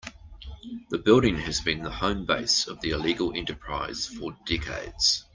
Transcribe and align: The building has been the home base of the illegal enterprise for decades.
The 0.89 0.97
building 0.97 1.35
has 1.41 1.61
been 1.61 1.83
the 1.83 1.91
home 1.91 2.25
base 2.25 2.65
of 2.65 2.81
the 2.81 2.89
illegal 2.89 3.33
enterprise 3.37 4.07
for 4.07 4.35
decades. 4.47 5.25